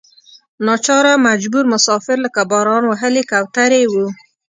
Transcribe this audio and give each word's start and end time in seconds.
ناچاره 0.65 1.13
مجبور 1.27 1.65
مسافر 1.73 2.17
لکه 2.25 2.41
باران 2.51 2.83
وهلې 2.87 3.23
کوترې 3.31 3.83
وو. 3.91 4.05